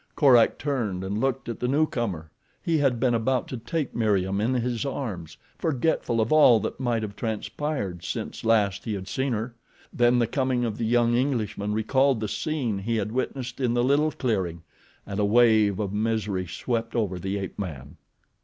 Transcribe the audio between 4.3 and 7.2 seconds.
in his arms, forgetful of all that might have